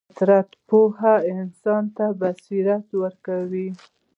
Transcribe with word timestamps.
فطري 0.15 0.39
پوهه 0.67 1.13
انسان 1.33 1.83
ته 1.95 2.05
بصیرت 2.19 2.85
ورکوي. 3.01 3.67